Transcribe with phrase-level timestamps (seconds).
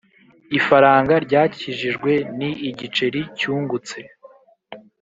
[0.57, 3.97] ifaranga ryakijijwe ni igiceri cyungutse.